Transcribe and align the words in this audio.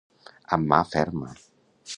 Amb 0.57 0.67
mà 0.73 0.79
ferma. 0.95 1.31